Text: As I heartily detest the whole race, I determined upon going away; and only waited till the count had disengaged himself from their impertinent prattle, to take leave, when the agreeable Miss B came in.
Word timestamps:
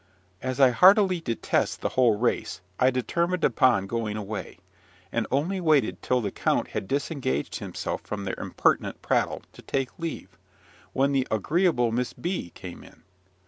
As 0.41 0.59
I 0.59 0.71
heartily 0.71 1.19
detest 1.21 1.81
the 1.81 1.89
whole 1.89 2.17
race, 2.17 2.61
I 2.79 2.89
determined 2.89 3.43
upon 3.43 3.85
going 3.85 4.17
away; 4.17 4.57
and 5.11 5.27
only 5.29 5.61
waited 5.61 6.01
till 6.01 6.21
the 6.21 6.31
count 6.31 6.69
had 6.69 6.87
disengaged 6.87 7.57
himself 7.57 8.01
from 8.01 8.23
their 8.25 8.33
impertinent 8.39 9.03
prattle, 9.03 9.43
to 9.53 9.61
take 9.61 9.99
leave, 9.99 10.39
when 10.93 11.11
the 11.11 11.27
agreeable 11.29 11.91
Miss 11.91 12.13
B 12.13 12.49
came 12.55 12.83
in. 12.83 13.03